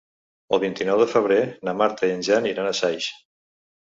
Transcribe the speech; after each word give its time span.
El 0.55 0.59
vint-i-nou 0.61 1.01
de 1.01 1.05
febrer 1.11 1.37
na 1.69 1.75
Marta 1.83 2.09
i 2.09 2.15
en 2.15 2.25
Jan 2.29 2.47
iran 2.53 2.69
a 2.71 2.75
Saix. 2.81 3.11